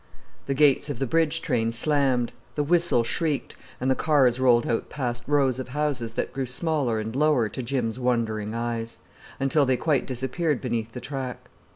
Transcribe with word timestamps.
The 0.47 0.55
gates 0.55 0.89
of 0.89 0.97
the 0.97 1.05
bridge 1.05 1.43
train 1.43 1.71
slammed, 1.71 2.31
the 2.55 2.63
whistle 2.63 3.03
shrieked, 3.03 3.55
and 3.79 3.87
the 3.87 3.93
cars 3.93 4.39
rolled 4.39 4.65
out 4.65 4.89
past 4.89 5.21
rows 5.27 5.59
of 5.59 5.67
houses 5.67 6.15
that 6.15 6.33
grew 6.33 6.47
smaller 6.47 6.97
and 6.99 7.15
lower 7.15 7.47
to 7.49 7.61
Jim's 7.61 7.99
wondering 7.99 8.55
eyes, 8.55 8.97
until 9.39 9.63
they 9.63 9.77
quite 9.77 10.07
disappeared 10.07 10.59
beneath 10.59 10.93
the 10.93 11.01
track. 11.01 11.49